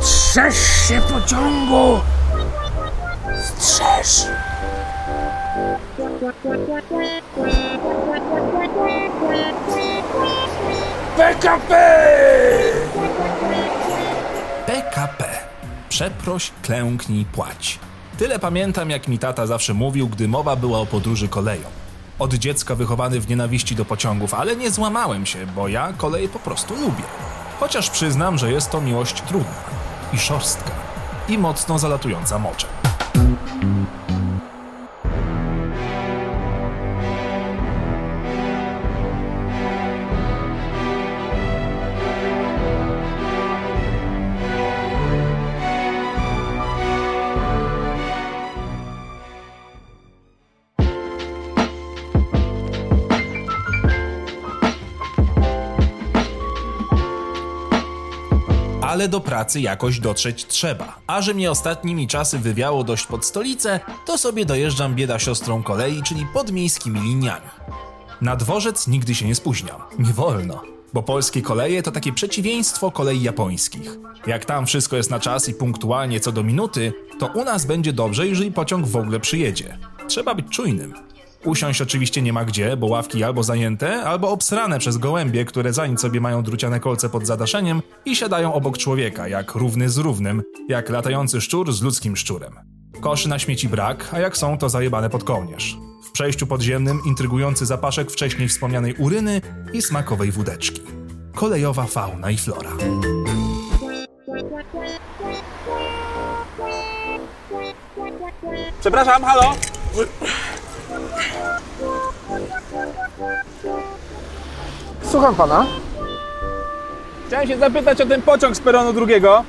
Strzeż 0.00 0.54
się 0.88 1.00
pociągu! 1.00 2.00
Strzeż! 3.44 4.26
PKP! 11.16 11.76
PKP. 14.66 15.24
Przeproś, 15.88 16.52
klęknij, 16.62 17.24
płać. 17.24 17.78
Tyle 18.18 18.38
pamiętam, 18.38 18.90
jak 18.90 19.08
mi 19.08 19.18
tata 19.18 19.46
zawsze 19.46 19.74
mówił, 19.74 20.08
gdy 20.08 20.28
mowa 20.28 20.56
była 20.56 20.78
o 20.78 20.86
podróży 20.86 21.28
koleją. 21.28 21.68
Od 22.18 22.34
dziecka 22.34 22.74
wychowany 22.74 23.20
w 23.20 23.28
nienawiści 23.28 23.74
do 23.74 23.84
pociągów, 23.84 24.34
ale 24.34 24.56
nie 24.56 24.70
złamałem 24.70 25.26
się, 25.26 25.46
bo 25.46 25.68
ja 25.68 25.92
koleje 25.96 26.28
po 26.28 26.38
prostu 26.38 26.74
lubię. 26.74 27.04
Chociaż 27.60 27.90
przyznam, 27.90 28.38
że 28.38 28.52
jest 28.52 28.70
to 28.70 28.80
miłość 28.80 29.20
trudna 29.20 29.54
i 30.12 30.18
szorstka 30.18 30.70
i 31.28 31.38
mocno 31.38 31.78
zalatująca 31.78 32.38
moczem. 32.38 32.70
Ale 58.86 59.08
do 59.08 59.20
pracy 59.20 59.60
jakoś 59.60 60.00
dotrzeć 60.00 60.46
trzeba. 60.46 60.98
A 61.06 61.22
że 61.22 61.34
mnie 61.34 61.50
ostatnimi 61.50 62.08
czasy 62.08 62.38
wywiało 62.38 62.84
dość 62.84 63.06
pod 63.06 63.24
stolicę, 63.24 63.80
to 64.06 64.18
sobie 64.18 64.44
dojeżdżam 64.44 64.94
bieda 64.94 65.18
siostrą 65.18 65.62
kolei, 65.62 66.02
czyli 66.02 66.26
podmiejskimi 66.34 67.00
liniami. 67.00 67.46
Na 68.20 68.36
dworzec 68.36 68.88
nigdy 68.88 69.14
się 69.14 69.26
nie 69.26 69.34
spóźniam. 69.34 69.80
Nie 69.98 70.12
wolno. 70.12 70.62
Bo 70.92 71.02
polskie 71.02 71.42
koleje 71.42 71.82
to 71.82 71.92
takie 71.92 72.12
przeciwieństwo 72.12 72.90
kolei 72.90 73.22
japońskich. 73.22 73.98
Jak 74.26 74.44
tam 74.44 74.66
wszystko 74.66 74.96
jest 74.96 75.10
na 75.10 75.20
czas 75.20 75.48
i 75.48 75.54
punktualnie 75.54 76.20
co 76.20 76.32
do 76.32 76.42
minuty, 76.42 76.92
to 77.18 77.26
u 77.26 77.44
nas 77.44 77.66
będzie 77.66 77.92
dobrze, 77.92 78.26
jeżeli 78.26 78.52
pociąg 78.52 78.86
w 78.86 78.96
ogóle 78.96 79.20
przyjedzie. 79.20 79.78
Trzeba 80.08 80.34
być 80.34 80.46
czujnym. 80.50 80.94
Usiąść 81.44 81.82
oczywiście 81.82 82.22
nie 82.22 82.32
ma 82.32 82.44
gdzie, 82.44 82.76
bo 82.76 82.86
ławki 82.86 83.24
albo 83.24 83.42
zajęte, 83.42 84.02
albo 84.02 84.30
obsrane 84.30 84.78
przez 84.78 84.96
gołębie, 84.96 85.44
które 85.44 85.72
za 85.72 85.86
nic 85.86 86.00
sobie 86.00 86.20
mają 86.20 86.42
druciane 86.42 86.80
kolce 86.80 87.08
pod 87.08 87.26
zadaszeniem 87.26 87.82
i 88.04 88.16
siadają 88.16 88.54
obok 88.54 88.78
człowieka, 88.78 89.28
jak 89.28 89.54
równy 89.54 89.88
z 89.90 89.98
równym, 89.98 90.42
jak 90.68 90.90
latający 90.90 91.40
szczur 91.40 91.72
z 91.72 91.82
ludzkim 91.82 92.16
szczurem. 92.16 92.54
Koszy 93.00 93.28
na 93.28 93.38
śmieci 93.38 93.68
brak, 93.68 94.08
a 94.12 94.18
jak 94.18 94.36
są, 94.36 94.58
to 94.58 94.68
zajebane 94.68 95.10
pod 95.10 95.24
kołnierz. 95.24 95.76
W 96.04 96.10
przejściu 96.10 96.46
podziemnym 96.46 97.00
intrygujący 97.06 97.66
zapaszek 97.66 98.10
wcześniej 98.10 98.48
wspomnianej 98.48 98.94
uryny 98.94 99.40
i 99.72 99.82
smakowej 99.82 100.32
wódeczki. 100.32 100.80
Kolejowa 101.34 101.84
fauna 101.84 102.30
i 102.30 102.36
flora. 102.36 102.70
Przepraszam, 108.80 109.24
halo? 109.24 109.54
Słucham 115.16 115.34
pana. 115.34 115.66
Chciałem 117.26 117.48
się 117.48 117.58
zapytać 117.58 118.00
o 118.00 118.06
ten 118.06 118.22
pociąg 118.22 118.56
z 118.56 118.60
peronu 118.60 118.92
drugiego, 118.92 119.44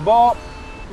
bo 0.00 0.32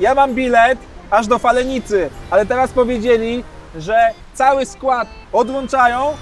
ja 0.00 0.14
mam 0.14 0.34
bilet 0.34 0.78
aż 1.10 1.26
do 1.26 1.38
Falenicy, 1.38 2.10
ale 2.30 2.46
teraz 2.46 2.72
powiedzieli, 2.72 3.44
że 3.76 4.10
cały 4.34 4.66
skład 4.66 5.08
odłączają 5.32 6.16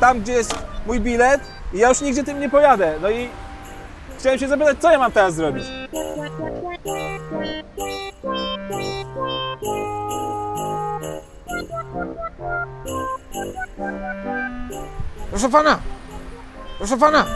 tam, 0.00 0.20
gdzie 0.20 0.32
jest 0.32 0.54
mój 0.86 1.00
bilet 1.00 1.40
i 1.74 1.78
ja 1.78 1.88
już 1.88 2.00
nigdzie 2.00 2.24
tym 2.24 2.40
nie 2.40 2.50
pojadę. 2.50 2.94
No 3.02 3.10
i 3.10 3.28
chciałem 4.18 4.38
się 4.38 4.48
zapytać, 4.48 4.78
co 4.78 4.90
ja 4.90 4.98
mam 4.98 5.12
teraz 5.12 5.34
zrobić? 5.34 5.64
Proszę 15.30 15.48
pana! 15.48 15.97
Proszę 16.78 16.98
pana! 16.98 17.26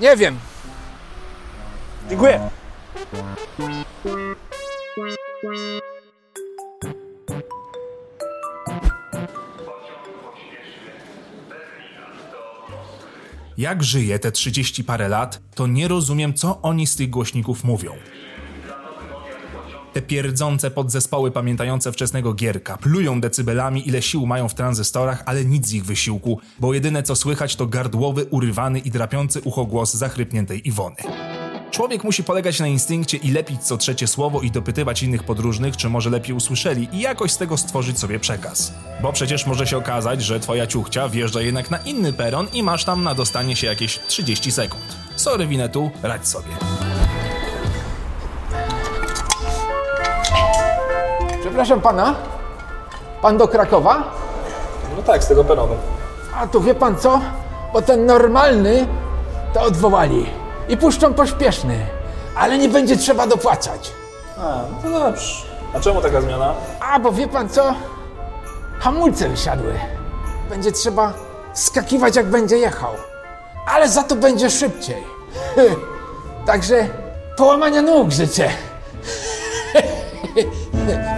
Nie 0.00 0.16
wiem. 0.16 0.38
Dziękuję. 2.08 2.50
Jak 13.58 13.84
żyję 13.84 14.18
te 14.18 14.32
30 14.32 14.84
parę 14.84 15.08
lat, 15.08 15.40
to 15.54 15.66
nie 15.66 15.88
rozumiem, 15.88 16.34
co 16.34 16.62
oni 16.62 16.86
z 16.86 16.96
tych 16.96 17.10
głośników 17.10 17.64
mówią. 17.64 17.96
Te 19.98 20.02
pierdzące 20.02 20.70
podzespoły 20.70 21.30
pamiętające 21.30 21.92
wczesnego 21.92 22.34
gierka 22.34 22.76
plują 22.76 23.20
decybelami, 23.20 23.88
ile 23.88 24.02
sił 24.02 24.26
mają 24.26 24.48
w 24.48 24.54
tranzystorach, 24.54 25.22
ale 25.26 25.44
nic 25.44 25.66
z 25.66 25.72
ich 25.72 25.84
wysiłku, 25.84 26.40
bo 26.58 26.74
jedyne 26.74 27.02
co 27.02 27.16
słychać 27.16 27.56
to 27.56 27.66
gardłowy, 27.66 28.24
urywany 28.24 28.78
i 28.78 28.90
drapiący 28.90 29.40
ucho 29.40 29.64
głos 29.64 29.94
zachrypniętej 29.94 30.68
Iwony. 30.68 30.96
Człowiek 31.70 32.04
musi 32.04 32.24
polegać 32.24 32.60
na 32.60 32.66
instynkcie 32.66 33.16
i 33.16 33.30
lepić 33.30 33.62
co 33.62 33.76
trzecie 33.76 34.06
słowo 34.06 34.40
i 34.40 34.50
dopytywać 34.50 35.02
innych 35.02 35.24
podróżnych, 35.24 35.76
czy 35.76 35.88
może 35.88 36.10
lepiej 36.10 36.36
usłyszeli 36.36 36.88
i 36.92 37.00
jakoś 37.00 37.32
z 37.32 37.38
tego 37.38 37.56
stworzyć 37.56 37.98
sobie 37.98 38.18
przekaz. 38.18 38.74
Bo 39.02 39.12
przecież 39.12 39.46
może 39.46 39.66
się 39.66 39.76
okazać, 39.76 40.22
że 40.22 40.40
twoja 40.40 40.66
ciuchcia 40.66 41.08
wjeżdża 41.08 41.40
jednak 41.40 41.70
na 41.70 41.78
inny 41.78 42.12
peron 42.12 42.46
i 42.52 42.62
masz 42.62 42.84
tam 42.84 43.02
na 43.02 43.14
dostanie 43.14 43.56
się 43.56 43.66
jakieś 43.66 44.00
30 44.06 44.52
sekund. 44.52 44.96
Sorry 45.16 45.46
Winetu, 45.46 45.90
radź 46.02 46.28
sobie. 46.28 46.87
Przepraszam 51.48 51.80
pana. 51.80 52.14
Pan 53.22 53.36
do 53.36 53.48
Krakowa? 53.48 54.02
No 54.96 55.02
tak, 55.02 55.24
z 55.24 55.28
tego 55.28 55.44
peronu. 55.44 55.74
A 56.36 56.46
to 56.46 56.60
wie 56.60 56.74
pan 56.74 56.96
co? 56.96 57.20
Bo 57.72 57.82
ten 57.82 58.06
normalny 58.06 58.86
to 59.54 59.62
odwołali. 59.62 60.26
I 60.68 60.76
puszczą 60.76 61.14
pośpieszny. 61.14 61.86
Ale 62.36 62.58
nie 62.58 62.68
będzie 62.68 62.96
trzeba 62.96 63.26
dopłacać. 63.26 63.92
A, 64.38 64.42
no 64.42 64.82
to 64.82 65.00
dobrze. 65.00 65.34
A 65.74 65.80
czemu 65.80 66.02
taka 66.02 66.20
zmiana? 66.20 66.54
A, 66.80 66.98
bo 66.98 67.12
wie 67.12 67.28
pan 67.28 67.48
co? 67.48 67.74
Hamulce 68.78 69.28
wysiadły. 69.28 69.74
Będzie 70.50 70.72
trzeba 70.72 71.12
skakiwać 71.54 72.16
jak 72.16 72.26
będzie 72.26 72.58
jechał. 72.58 72.92
Ale 73.66 73.88
za 73.88 74.02
to 74.02 74.16
będzie 74.16 74.50
szybciej. 74.50 75.04
Także 76.46 76.88
połamania 77.36 77.82
nóg 77.82 78.10
życzę. 78.10 78.48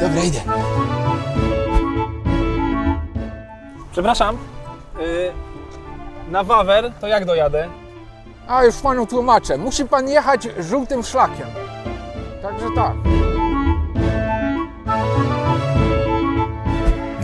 Dobra, 0.01 0.23
idę. 0.25 0.41
Przepraszam. 3.93 4.37
Yy, 5.01 5.33
na 6.31 6.45
Wawer 6.45 6.93
to 7.01 7.07
jak 7.07 7.25
dojadę? 7.25 7.69
A 8.49 8.65
już 8.65 8.77
panu 8.77 9.07
tłumaczę. 9.07 9.59
Musi 9.59 9.85
pan 9.85 10.09
jechać 10.09 10.49
żółtym 10.59 11.03
szlakiem. 11.03 11.47
Także 12.43 12.67
tak. 12.75 12.95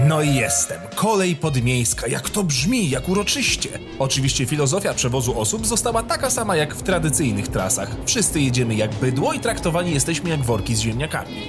No 0.08 0.22
i 0.22 0.34
jestem. 0.34 0.78
Kolej 0.94 1.36
podmiejska. 1.36 2.06
Jak 2.06 2.30
to 2.30 2.42
brzmi, 2.42 2.90
jak 2.90 3.08
uroczyście. 3.08 3.68
Oczywiście 3.98 4.46
filozofia 4.46 4.94
przewozu 4.94 5.40
osób 5.40 5.66
została 5.66 6.02
taka 6.02 6.30
sama 6.30 6.56
jak 6.56 6.74
w 6.74 6.82
tradycyjnych 6.82 7.48
trasach. 7.48 7.88
Wszyscy 8.04 8.40
jedziemy 8.40 8.74
jak 8.74 8.94
bydło 8.94 9.32
i 9.32 9.40
traktowani 9.40 9.94
jesteśmy 9.94 10.30
jak 10.30 10.40
worki 10.40 10.74
z 10.74 10.80
ziemniakami. 10.80 11.48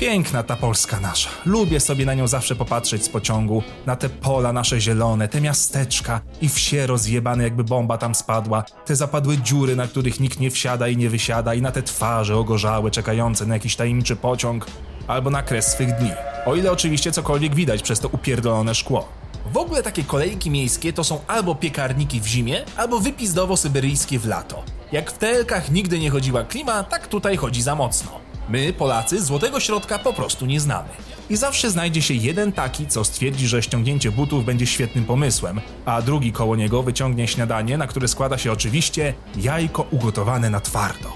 Piękna 0.00 0.42
ta 0.42 0.56
Polska 0.56 1.00
nasza. 1.00 1.30
Lubię 1.46 1.80
sobie 1.80 2.06
na 2.06 2.14
nią 2.14 2.28
zawsze 2.28 2.56
popatrzeć 2.56 3.04
z 3.04 3.08
pociągu, 3.08 3.62
na 3.86 3.96
te 3.96 4.08
pola 4.08 4.52
nasze 4.52 4.80
zielone, 4.80 5.28
te 5.28 5.40
miasteczka 5.40 6.20
i 6.40 6.48
wsie 6.48 6.86
rozjebane 6.86 7.44
jakby 7.44 7.64
bomba 7.64 7.98
tam 7.98 8.14
spadła, 8.14 8.64
te 8.86 8.96
zapadłe 8.96 9.38
dziury, 9.38 9.76
na 9.76 9.86
których 9.86 10.20
nikt 10.20 10.40
nie 10.40 10.50
wsiada 10.50 10.88
i 10.88 10.96
nie 10.96 11.10
wysiada 11.10 11.54
i 11.54 11.62
na 11.62 11.72
te 11.72 11.82
twarze 11.82 12.36
ogorzałe 12.36 12.90
czekające 12.90 13.46
na 13.46 13.54
jakiś 13.54 13.76
tajemniczy 13.76 14.16
pociąg 14.16 14.66
albo 15.08 15.30
na 15.30 15.42
kres 15.42 15.66
swych 15.66 15.92
dni. 15.96 16.10
O 16.46 16.56
ile 16.56 16.72
oczywiście 16.72 17.12
cokolwiek 17.12 17.54
widać 17.54 17.82
przez 17.82 18.00
to 18.00 18.08
upierdolone 18.08 18.74
szkło. 18.74 19.08
W 19.52 19.56
ogóle 19.56 19.82
takie 19.82 20.04
kolejki 20.04 20.50
miejskie 20.50 20.92
to 20.92 21.04
są 21.04 21.20
albo 21.26 21.54
piekarniki 21.54 22.20
w 22.20 22.26
zimie, 22.26 22.64
albo 22.76 23.00
wypizdowo 23.00 23.56
syberyjskie 23.56 24.18
w 24.18 24.26
lato. 24.26 24.62
Jak 24.92 25.10
w 25.10 25.18
telkach 25.18 25.70
nigdy 25.70 25.98
nie 25.98 26.10
chodziła 26.10 26.44
klima, 26.44 26.84
tak 26.84 27.06
tutaj 27.06 27.36
chodzi 27.36 27.62
za 27.62 27.74
mocno. 27.74 28.29
My, 28.50 28.72
Polacy, 28.72 29.22
złotego 29.22 29.60
środka 29.60 29.98
po 29.98 30.12
prostu 30.12 30.46
nie 30.46 30.60
znamy. 30.60 30.88
I 31.30 31.36
zawsze 31.36 31.70
znajdzie 31.70 32.02
się 32.02 32.14
jeden 32.14 32.52
taki, 32.52 32.86
co 32.86 33.04
stwierdzi, 33.04 33.48
że 33.48 33.62
ściągnięcie 33.62 34.12
butów 34.12 34.44
będzie 34.44 34.66
świetnym 34.66 35.04
pomysłem, 35.04 35.60
a 35.84 36.02
drugi 36.02 36.32
koło 36.32 36.56
niego 36.56 36.82
wyciągnie 36.82 37.28
śniadanie, 37.28 37.78
na 37.78 37.86
które 37.86 38.08
składa 38.08 38.38
się 38.38 38.52
oczywiście 38.52 39.14
jajko 39.36 39.86
ugotowane 39.90 40.50
na 40.50 40.60
twardo. 40.60 41.12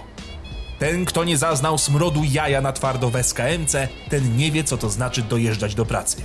Ten, 0.78 1.04
kto 1.04 1.24
nie 1.24 1.36
zaznał 1.36 1.78
smrodu 1.78 2.22
jaja 2.30 2.60
na 2.60 2.72
twardo 2.72 3.10
w 3.10 3.16
SKMC, 3.16 3.88
ten 4.10 4.36
nie 4.36 4.52
wie, 4.52 4.64
co 4.64 4.76
to 4.76 4.90
znaczy 4.90 5.22
dojeżdżać 5.22 5.74
do 5.74 5.86
pracy. 5.86 6.22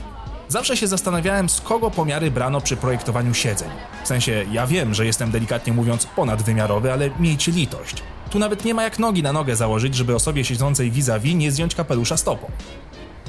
Zawsze 0.48 0.78
się 0.78 0.88
zastanawiałem, 0.88 1.50
z 1.50 1.62
kogo 1.62 1.92
pomiary 1.92 2.32
brano 2.32 2.62
przy 2.62 2.78
projektowaniu 2.78 3.34
siedzeń. 3.34 3.70
W 4.04 4.08
sensie, 4.08 4.46
ja 4.52 4.68
wiem, 4.68 4.94
że 4.94 5.06
jestem 5.06 5.32
delikatnie 5.32 5.74
mówiąc 5.74 6.06
ponadwymiarowy, 6.06 6.94
ale 6.94 7.10
miejcie 7.20 7.52
litość. 7.52 8.04
Tu 8.30 8.40
nawet 8.40 8.66
nie 8.66 8.74
ma 8.74 8.84
jak 8.84 9.00
nogi 9.00 9.24
na 9.24 9.34
nogę 9.34 9.56
założyć, 9.56 9.96
żeby 9.96 10.16
osobie 10.16 10.46
siedzącej 10.46 10.92
vis-a-vis 10.92 11.36
nie 11.36 11.52
zdjąć 11.52 11.76
kapelusza 11.76 12.18
stopą. 12.18 12.52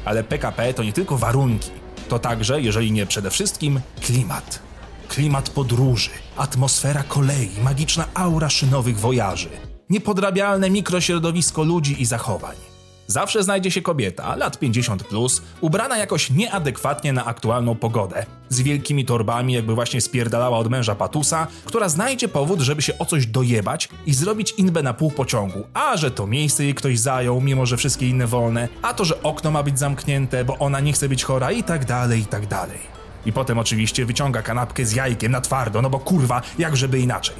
Ale 0.04 0.24
PKP 0.24 0.74
to 0.74 0.82
nie 0.82 0.92
tylko 0.92 1.18
warunki, 1.18 1.70
to 2.08 2.18
także, 2.18 2.60
jeżeli 2.60 2.92
nie 2.92 3.06
przede 3.06 3.30
wszystkim, 3.30 3.80
klimat. 4.00 4.60
Klimat 5.08 5.50
podróży, 5.50 6.10
atmosfera 6.36 7.02
kolei, 7.02 7.50
magiczna 7.62 8.04
aura 8.14 8.48
szynowych 8.50 8.98
wojaży, 8.98 9.48
niepodrabialne 9.90 10.70
mikrośrodowisko 10.70 11.62
ludzi 11.62 12.02
i 12.02 12.06
zachowań. 12.06 12.69
Zawsze 13.10 13.42
znajdzie 13.42 13.70
się 13.70 13.82
kobieta, 13.82 14.36
lat 14.36 14.58
50, 14.58 15.04
plus, 15.04 15.42
ubrana 15.60 15.98
jakoś 15.98 16.30
nieadekwatnie 16.30 17.12
na 17.12 17.24
aktualną 17.24 17.74
pogodę, 17.74 18.26
z 18.48 18.60
wielkimi 18.60 19.04
torbami, 19.04 19.52
jakby 19.52 19.74
właśnie 19.74 20.00
spierdalała 20.00 20.58
od 20.58 20.70
męża 20.70 20.94
patusa, 20.94 21.46
która 21.64 21.88
znajdzie 21.88 22.28
powód, 22.28 22.60
żeby 22.60 22.82
się 22.82 22.98
o 22.98 23.04
coś 23.04 23.26
dojebać 23.26 23.88
i 24.06 24.14
zrobić 24.14 24.54
inbę 24.56 24.82
na 24.82 24.94
pół 24.94 25.10
pociągu. 25.10 25.64
A 25.74 25.96
że 25.96 26.10
to 26.10 26.26
miejsce 26.26 26.64
jej 26.64 26.74
ktoś 26.74 26.98
zajął, 26.98 27.40
mimo 27.40 27.66
że 27.66 27.76
wszystkie 27.76 28.08
inne 28.08 28.26
wolne, 28.26 28.68
a 28.82 28.94
to, 28.94 29.04
że 29.04 29.22
okno 29.22 29.50
ma 29.50 29.62
być 29.62 29.78
zamknięte, 29.78 30.44
bo 30.44 30.58
ona 30.58 30.80
nie 30.80 30.92
chce 30.92 31.08
być 31.08 31.24
chora 31.24 31.52
i 31.52 31.62
tak 31.62 31.84
dalej, 31.84 32.20
i 32.20 32.26
tak 32.26 32.46
dalej. 32.46 32.78
I 33.26 33.32
potem 33.32 33.58
oczywiście 33.58 34.06
wyciąga 34.06 34.42
kanapkę 34.42 34.84
z 34.84 34.92
jajkiem 34.92 35.32
na 35.32 35.40
twardo, 35.40 35.82
no 35.82 35.90
bo 35.90 35.98
kurwa, 35.98 36.42
jak 36.58 36.76
żeby 36.76 37.00
inaczej. 37.00 37.36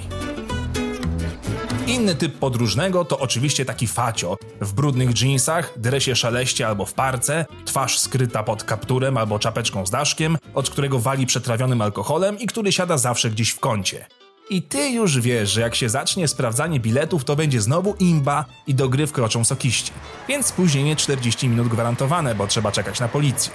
Inny 1.90 2.14
typ 2.14 2.38
podróżnego 2.38 3.04
to 3.04 3.18
oczywiście 3.18 3.64
taki 3.64 3.86
facio. 3.86 4.36
W 4.60 4.72
brudnych 4.72 5.22
jeansach, 5.22 5.72
dresie 5.76 6.16
szaleście 6.16 6.66
albo 6.66 6.86
w 6.86 6.94
parce, 6.94 7.44
twarz 7.64 7.98
skryta 7.98 8.42
pod 8.42 8.64
kapturem 8.64 9.16
albo 9.16 9.38
czapeczką 9.38 9.86
z 9.86 9.90
daszkiem, 9.90 10.38
od 10.54 10.70
którego 10.70 10.98
wali 10.98 11.26
przetrawionym 11.26 11.82
alkoholem 11.82 12.38
i 12.38 12.46
który 12.46 12.72
siada 12.72 12.98
zawsze 12.98 13.30
gdzieś 13.30 13.50
w 13.50 13.60
kącie. 13.60 14.06
I 14.50 14.62
ty 14.62 14.90
już 14.90 15.20
wiesz, 15.20 15.50
że 15.50 15.60
jak 15.60 15.74
się 15.74 15.88
zacznie 15.88 16.28
sprawdzanie 16.28 16.80
biletów, 16.80 17.24
to 17.24 17.36
będzie 17.36 17.60
znowu 17.60 17.94
imba 17.98 18.44
i 18.66 18.74
do 18.74 18.88
gry 18.88 19.06
wkroczą 19.06 19.44
sokiści. 19.44 19.92
Więc 20.28 20.46
spóźnienie 20.46 20.96
40 20.96 21.48
minut 21.48 21.68
gwarantowane, 21.68 22.34
bo 22.34 22.46
trzeba 22.46 22.72
czekać 22.72 23.00
na 23.00 23.08
policję. 23.08 23.52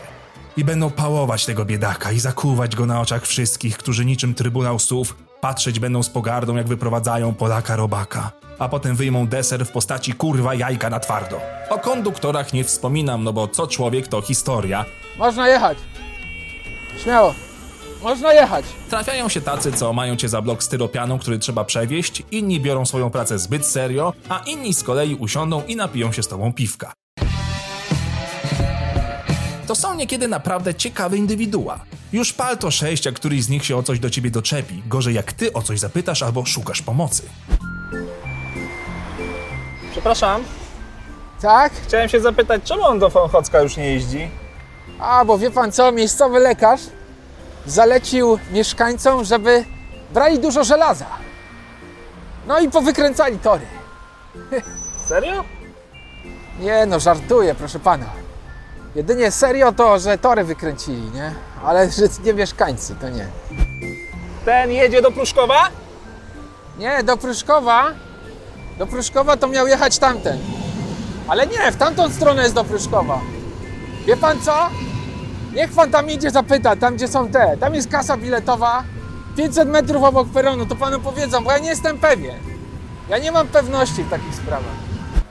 I 0.58 0.64
będą 0.64 0.92
pałować 0.92 1.46
tego 1.46 1.66
biedaka 1.66 2.12
i 2.12 2.20
zakuwać 2.20 2.76
go 2.76 2.86
na 2.86 3.02
oczach 3.02 3.28
wszystkich, 3.28 3.78
którzy 3.78 4.06
niczym 4.06 4.34
Trybunał 4.34 4.80
Słów 4.80 5.16
patrzeć 5.46 5.80
będą 5.80 6.04
z 6.04 6.10
pogardą, 6.10 6.56
jak 6.56 6.68
wyprowadzają 6.68 7.34
Polaka 7.34 7.76
robaka. 7.76 8.32
A 8.60 8.70
potem 8.70 8.96
wyjmą 8.96 9.28
deser 9.28 9.66
w 9.66 9.72
postaci 9.72 10.14
kurwa 10.14 10.54
jajka 10.54 10.90
na 10.90 11.00
twardo. 11.00 11.42
O 11.70 11.80
konduktorach 11.80 12.54
nie 12.54 12.64
wspominam, 12.64 13.24
no 13.24 13.34
bo 13.34 13.48
co 13.48 13.68
człowiek 13.68 14.08
to 14.08 14.22
historia. 14.22 14.86
Można 15.18 15.48
jechać. 15.48 15.78
Śmiało. 17.04 17.34
Można 18.04 18.34
jechać. 18.34 18.66
Trafiają 18.90 19.30
się 19.30 19.42
tacy, 19.42 19.72
co 19.72 19.94
mają 19.94 20.16
cię 20.16 20.30
za 20.30 20.42
blok 20.42 20.64
styropianu, 20.64 21.18
który 21.18 21.40
trzeba 21.40 21.64
przewieźć, 21.64 22.24
inni 22.32 22.60
biorą 22.60 22.86
swoją 22.86 23.10
pracę 23.10 23.40
zbyt 23.40 23.66
serio, 23.66 24.14
a 24.30 24.40
inni 24.46 24.74
z 24.74 24.84
kolei 24.84 25.16
usiądą 25.16 25.64
i 25.68 25.76
napiją 25.76 26.12
się 26.12 26.24
z 26.24 26.28
tobą 26.28 26.54
piwka. 26.54 26.94
To 29.68 29.76
są 29.76 29.96
niekiedy 29.96 30.28
naprawdę 30.28 30.74
ciekawe 30.76 31.18
indywidua. 31.18 31.80
Już 32.14 32.34
pal 32.34 32.58
to 32.58 32.72
sześć, 32.72 33.08
a 33.08 33.12
któryś 33.12 33.44
z 33.44 33.50
nich 33.50 33.66
się 33.66 33.78
o 33.78 33.84
coś 33.84 34.00
do 34.00 34.10
ciebie 34.10 34.32
doczepi. 34.32 34.84
Gorzej 34.88 35.16
jak 35.16 35.34
ty 35.34 35.54
o 35.54 35.62
coś 35.62 35.80
zapytasz 35.80 36.24
albo 36.24 36.46
szukasz 36.46 36.82
pomocy. 36.82 37.24
Przepraszam, 39.92 40.44
Tak? 41.42 41.74
chciałem 41.88 42.10
się 42.10 42.20
zapytać, 42.20 42.62
czemu 42.64 42.84
on 42.84 43.00
do 43.00 43.10
Fonchocka 43.10 43.62
już 43.62 43.78
nie 43.78 43.94
jeździ? 43.94 44.30
A, 45.00 45.26
bo 45.26 45.38
wie 45.38 45.52
pan 45.52 45.72
co, 45.72 45.92
miejscowy 45.92 46.40
lekarz 46.40 46.82
zalecił 47.66 48.40
mieszkańcom, 48.52 49.24
żeby 49.26 49.66
brali 50.14 50.40
dużo 50.40 50.64
żelaza. 50.64 51.06
No 52.48 52.60
i 52.60 52.70
powykręcali 52.70 53.40
tory. 53.40 53.66
Serio? 55.08 55.44
Nie 56.60 56.86
no, 56.86 57.00
żartuję, 57.00 57.56
proszę 57.56 57.80
pana. 57.80 58.25
Jedynie 58.96 59.32
serio 59.32 59.72
to, 59.72 60.00
że 60.00 60.18
tory 60.18 60.44
wykręcili, 60.44 61.12
nie? 61.12 61.34
Ale 61.66 61.92
że 61.92 62.04
nie 62.24 62.34
mieszkańcy, 62.34 62.96
to 62.96 63.10
nie. 63.10 63.28
Ten 64.46 64.72
jedzie 64.72 65.02
do 65.02 65.12
Pruszkowa? 65.12 65.70
Nie, 66.80 67.04
do 67.04 67.18
Pruszkowa. 67.18 67.86
Do 68.78 68.88
Pruszkowa 68.88 69.38
to 69.38 69.48
miał 69.48 69.68
jechać 69.68 70.00
tamten. 70.00 70.40
Ale 71.28 71.48
nie, 71.48 71.72
w 71.72 71.76
tamtą 71.76 72.10
stronę 72.10 72.44
jest 72.44 72.56
do 72.56 72.64
Pruszkowa. 72.64 73.22
Wie 74.06 74.18
pan 74.18 74.42
co? 74.42 74.70
Niech 75.54 75.72
pan 75.72 75.92
tam 75.92 76.10
idzie 76.10 76.32
zapyta, 76.32 76.76
tam 76.76 76.96
gdzie 76.96 77.08
są 77.08 77.28
te. 77.30 77.58
Tam 77.58 77.76
jest 77.76 77.92
kasa 77.92 78.18
biletowa. 78.18 78.84
500 79.38 79.70
metrów 79.70 80.04
obok 80.04 80.28
peronu, 80.30 80.66
to 80.66 80.76
panu 80.76 81.00
powiedzą, 81.00 81.44
bo 81.44 81.52
ja 81.52 81.58
nie 81.58 81.70
jestem 81.70 82.00
pewien. 82.00 82.36
Ja 83.10 83.18
nie 83.18 83.32
mam 83.32 83.48
pewności 83.48 84.04
w 84.04 84.10
takich 84.10 84.36
sprawach. 84.36 84.76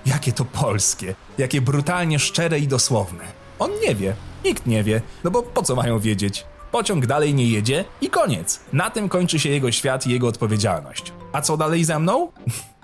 Jakie 0.07 0.33
to 0.33 0.45
polskie, 0.45 1.15
jakie 1.39 1.61
brutalnie 1.61 2.19
szczere 2.19 2.59
i 2.59 2.69
dosłowne. 2.69 3.44
On 3.59 3.71
nie 3.87 3.95
wie, 3.95 4.15
nikt 4.45 4.67
nie 4.67 4.83
wie, 4.85 5.01
no 5.25 5.31
bo 5.31 5.43
po 5.43 5.62
co 5.62 5.75
mają 5.77 5.99
wiedzieć? 5.99 6.45
Pociąg 6.73 7.06
dalej 7.06 7.35
nie 7.35 7.47
jedzie 7.47 7.85
i 8.01 8.09
koniec. 8.11 8.61
Na 8.73 8.91
tym 8.91 9.09
kończy 9.09 9.39
się 9.39 9.49
jego 9.49 9.73
świat 9.73 10.06
i 10.06 10.11
jego 10.11 10.29
odpowiedzialność. 10.29 11.12
A 11.33 11.41
co 11.41 11.56
dalej 11.56 11.85
ze 11.85 11.99
mną? 11.99 12.29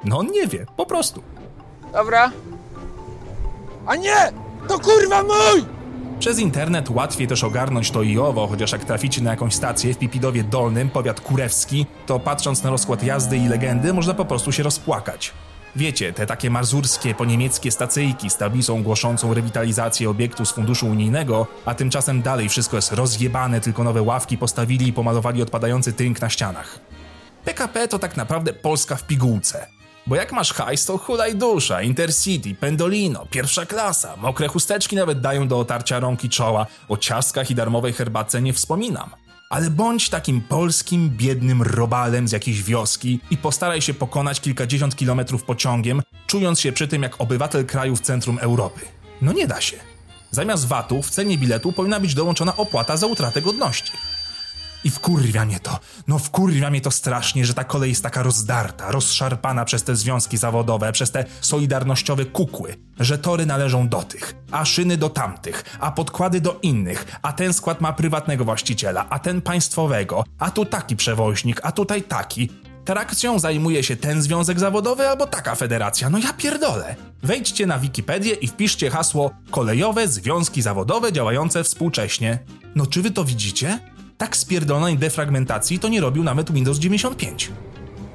No 0.05 0.19
on 0.19 0.27
nie 0.27 0.47
wie, 0.47 0.67
po 0.77 0.87
prostu. 0.87 1.23
Dobra. 1.93 2.33
A 3.87 3.97
nie! 3.97 4.33
To 4.69 4.79
kurwa 4.79 5.23
mój! 5.23 5.65
Przez 6.19 6.39
internet 6.39 6.91
łatwiej 6.91 7.27
też 7.29 7.45
ogarnąć 7.45 7.91
to 7.91 8.03
i 8.03 8.19
owo, 8.19 8.47
chociaż 8.47 8.73
jak 8.73 8.85
traficie 8.85 9.23
na 9.23 9.31
jakąś 9.31 9.55
stację 9.55 9.95
w 9.95 9.99
Pipidowie 9.99 10.45
Dolnym, 10.45 10.91
powiat 10.91 11.21
kurewski, 11.21 11.87
to 12.07 12.19
patrząc 12.21 12.63
na 12.63 12.71
rozkład 12.71 13.03
jazdy 13.03 13.37
i 13.37 13.49
legendy, 13.49 13.93
można 13.93 14.15
po 14.15 14.25
prostu 14.25 14.53
się 14.53 14.63
rozpłakać. 14.63 15.33
Wiecie, 15.77 16.13
te 16.13 16.27
takie 16.27 16.51
mazurskie, 16.51 17.15
poniemieckie 17.15 17.71
stacyjki 17.71 18.31
z 18.31 18.37
tablicą 18.37 18.83
głoszącą 18.83 19.35
rewitalizację 19.35 20.11
obiektu 20.11 20.45
z 20.45 20.53
funduszu 20.53 20.87
unijnego, 20.87 21.47
a 21.65 21.75
tymczasem 21.75 22.23
dalej 22.23 22.49
wszystko 22.49 22.77
jest 22.77 22.93
rozjebane, 22.93 23.61
tylko 23.61 23.85
nowe 23.85 24.03
ławki 24.03 24.39
postawili 24.39 24.89
i 24.89 24.93
pomalowali 24.93 25.43
odpadający 25.43 25.93
tynk 25.93 26.21
na 26.21 26.29
ścianach. 26.29 26.79
PKP 27.45 27.89
to 27.89 27.99
tak 27.99 28.17
naprawdę 28.17 28.53
Polska 28.53 28.97
w 28.97 29.07
pigułce. 29.07 29.67
Bo 30.07 30.17
jak 30.17 30.33
masz 30.33 30.53
hajs, 30.53 30.87
to 30.87 30.99
hulaj 30.99 31.35
dusza, 31.35 31.83
Intercity, 31.83 32.55
Pendolino, 32.55 33.27
pierwsza 33.31 33.67
klasa, 33.67 34.17
mokre 34.17 34.49
chusteczki 34.49 34.97
nawet 34.97 35.21
dają 35.21 35.49
do 35.49 35.59
otarcia 35.59 36.01
rąk 36.01 36.25
i 36.25 36.29
czoła, 36.29 36.67
o 36.89 36.97
ciastkach 36.97 37.51
i 37.51 37.55
darmowej 37.55 37.93
herbatce 37.93 38.43
nie 38.43 38.53
wspominam. 38.53 39.11
Ale 39.51 39.71
bądź 39.71 40.09
takim 40.09 40.41
polskim, 40.41 41.11
biednym 41.11 41.63
robalem 41.63 42.29
z 42.29 42.33
jakiejś 42.33 42.63
wioski 42.63 43.21
i 43.31 43.37
postaraj 43.37 43.83
się 43.83 43.95
pokonać 43.95 44.41
kilkadziesiąt 44.41 44.97
kilometrów 44.97 45.43
pociągiem, 45.43 46.03
czując 46.27 46.61
się 46.61 46.73
przy 46.73 46.89
tym 46.89 47.03
jak 47.03 47.21
obywatel 47.21 47.67
kraju 47.67 47.97
w 47.97 48.01
centrum 48.01 48.39
Europy. 48.39 48.81
No 49.23 49.33
nie 49.33 49.47
da 49.47 49.61
się. 49.61 49.77
Zamiast 50.31 50.67
VAT-u 50.67 51.03
w 51.03 51.11
cenie 51.11 51.39
biletu 51.39 51.73
powinna 51.73 52.01
być 52.01 52.15
dołączona 52.15 52.57
opłata 52.57 52.97
za 52.97 53.07
utratę 53.07 53.43
godności. 53.43 53.93
I 54.85 54.91
wkurwia 54.91 55.45
mnie 55.45 55.61
to, 55.61 55.79
no 56.09 56.19
wkurwia 56.19 56.71
mnie 56.71 56.81
to 56.81 56.91
strasznie, 56.91 57.45
że 57.45 57.55
ta 57.55 57.65
kolej 57.65 57.91
jest 57.91 58.03
taka 58.03 58.23
rozdarta, 58.23 58.91
rozszarpana 58.91 59.65
przez 59.65 59.83
te 59.83 59.97
związki 59.97 60.37
zawodowe, 60.37 60.93
przez 60.93 61.11
te 61.11 61.25
solidarnościowe 61.41 62.25
kukły, 62.25 62.77
że 63.01 63.19
tory 63.19 63.47
należą 63.47 63.89
do 63.89 64.03
tych, 64.03 64.35
a 64.51 64.65
szyny 64.65 64.97
do 64.97 65.09
tamtych, 65.09 65.65
a 65.81 65.91
podkłady 65.91 66.41
do 66.41 66.59
innych, 66.63 67.19
a 67.23 67.33
ten 67.33 67.53
skład 67.53 67.81
ma 67.81 67.93
prywatnego 67.93 68.45
właściciela, 68.45 69.07
a 69.11 69.19
ten 69.19 69.43
państwowego, 69.43 70.25
a 70.39 70.51
tu 70.51 70.65
taki 70.65 70.97
przewoźnik, 70.97 71.61
a 71.63 71.73
tutaj 71.73 72.03
taki. 72.03 72.51
Trakcją 72.85 73.39
zajmuje 73.39 73.85
się 73.85 73.97
ten 73.97 74.23
związek 74.23 74.61
zawodowy 74.61 75.09
albo 75.09 75.27
taka 75.27 75.55
federacja, 75.55 76.11
no 76.11 76.19
ja 76.19 76.33
pierdolę. 76.33 76.97
Wejdźcie 77.23 77.67
na 77.67 77.79
Wikipedię 77.79 78.35
i 78.35 78.47
wpiszcie 78.47 78.91
hasło 78.91 79.31
kolejowe 79.51 80.09
związki 80.09 80.63
zawodowe 80.63 81.13
działające 81.13 81.65
współcześnie. 81.65 82.39
No 82.75 82.87
czy 82.87 83.03
wy 83.03 83.11
to 83.11 83.25
widzicie? 83.25 83.79
tak 84.21 84.37
spierdolonej 84.37 84.99
defragmentacji 84.99 85.79
to 85.79 85.89
nie 85.89 86.01
robił 86.01 86.25
nawet 86.25 86.53
Windows 86.53 86.79
95. 86.79 87.51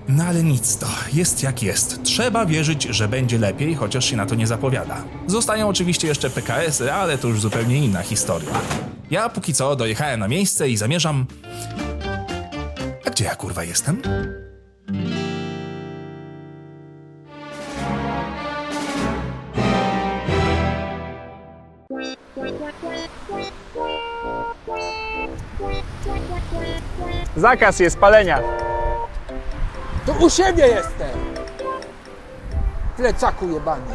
No 0.08 0.24
ale 0.24 0.44
nic 0.44 0.78
to, 0.78 0.88
jest 1.14 1.44
jak 1.44 1.64
jest. 1.64 2.04
Trzeba 2.04 2.46
wierzyć, 2.46 2.84
że 2.84 3.08
będzie 3.08 3.38
lepiej, 3.38 3.76
chociaż 3.76 4.06
się 4.06 4.18
na 4.18 4.26
to 4.26 4.36
nie 4.36 4.48
zapowiada. 4.48 5.04
Zostają 5.28 5.68
oczywiście 5.68 6.08
jeszcze 6.08 6.30
PKS-y, 6.30 6.94
ale 6.94 7.18
to 7.18 7.28
już 7.28 7.42
zupełnie 7.42 7.86
inna 7.86 8.02
historia. 8.02 8.50
Ja 9.12 9.30
póki 9.30 9.54
co 9.54 9.76
dojechałem 9.76 10.20
na 10.20 10.28
miejsce 10.28 10.70
i 10.70 10.78
zamierzam... 10.78 11.26
A 13.06 13.10
gdzie 13.10 13.26
ja 13.26 13.36
kurwa 13.36 13.64
jestem? 13.64 14.02
Zakaz 27.38 27.80
jest 27.80 27.98
palenia. 27.98 28.40
To 30.06 30.14
u 30.26 30.30
siebie 30.30 30.68
jestem. 30.68 31.36
Plecaku 32.98 33.48
jebany. 33.48 33.92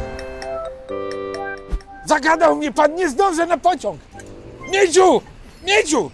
Zagadał 2.05 2.55
mnie 2.55 2.71
pan, 2.71 2.95
nie 2.95 3.09
zdążę 3.09 3.45
na 3.45 3.57
pociąg. 3.57 3.99
Miedziu! 4.71 5.21
Miedziu! 5.63 6.11